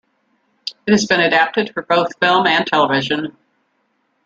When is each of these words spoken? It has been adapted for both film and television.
It 0.87 0.93
has 0.93 1.05
been 1.05 1.19
adapted 1.21 1.75
for 1.75 1.83
both 1.83 2.17
film 2.19 2.47
and 2.47 2.65
television. 2.65 3.37